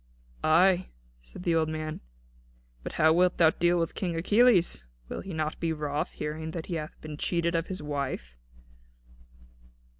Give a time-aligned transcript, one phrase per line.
[0.43, 0.87] '""Ay,"
[1.21, 2.01] said the old man,
[2.81, 4.83] "but how wilt thou deal with King Achilles?
[5.09, 8.35] Will he not be wroth, hearing that he hath been cheated of his wife?"